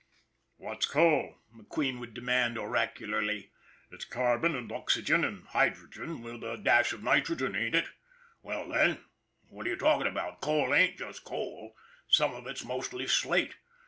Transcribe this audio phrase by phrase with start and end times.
[0.57, 3.49] "What's coal?" McQueen would demand orac ularly."
[3.91, 7.85] It's carbon and oxygen and hydrogen with a dash of nitrogen, ain't it?
[8.41, 9.03] Well, then,
[9.47, 10.41] what are you talking about?
[10.41, 11.75] Coal ain't just coal,
[12.07, 13.53] some of it's mostly slate.